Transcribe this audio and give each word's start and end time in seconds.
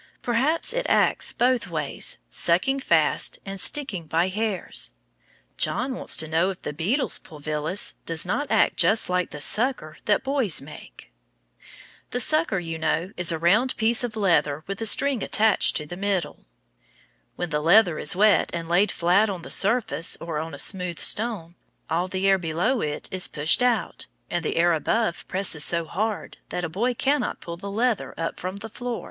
Perhaps 0.23 0.73
it 0.73 0.87
acts 0.89 1.31
both 1.31 1.67
ways, 1.67 2.17
sucking 2.27 2.79
fast 2.79 3.37
and 3.45 3.59
sticking 3.59 4.07
by 4.07 4.29
hairs. 4.29 4.93
John 5.57 5.93
wants 5.93 6.17
to 6.17 6.27
know 6.27 6.49
if 6.49 6.63
the 6.63 6.73
beetle's 6.73 7.19
pulvillus 7.19 7.93
does 8.07 8.25
not 8.25 8.49
act 8.49 8.77
just 8.77 9.11
like 9.11 9.29
the 9.29 9.39
"sucker" 9.39 9.97
that 10.05 10.23
boys 10.23 10.59
make. 10.59 11.11
The 12.09 12.19
sucker, 12.19 12.57
you 12.57 12.79
know, 12.79 13.11
is 13.15 13.31
a 13.31 13.37
round 13.37 13.77
piece 13.77 14.03
of 14.03 14.15
leather 14.15 14.63
with 14.65 14.81
a 14.81 14.87
string 14.87 15.21
attached 15.21 15.75
to 15.75 15.85
the 15.85 15.95
middle. 15.95 16.45
When 17.35 17.51
the 17.51 17.61
leather 17.61 17.99
is 17.99 18.15
wet 18.15 18.49
and 18.55 18.67
laid 18.67 18.91
flat 18.91 19.29
on 19.29 19.43
the 19.43 19.51
floor 19.51 19.83
or 20.19 20.39
on 20.39 20.55
a 20.55 20.57
smooth 20.57 20.97
stone, 20.97 21.53
all 21.91 22.07
the 22.07 22.27
air 22.27 22.39
below 22.39 22.81
it 22.81 23.07
is 23.11 23.27
pushed 23.27 23.61
out, 23.61 24.07
and 24.31 24.43
the 24.43 24.55
air 24.55 24.73
above 24.73 25.27
presses 25.27 25.63
so 25.63 25.85
hard 25.85 26.37
that 26.49 26.63
a 26.65 26.69
boy 26.69 26.95
cannot 26.95 27.39
pull 27.39 27.55
the 27.57 27.69
leather 27.69 28.15
up 28.17 28.39
from 28.39 28.55
the 28.55 28.67
floor. 28.69 28.99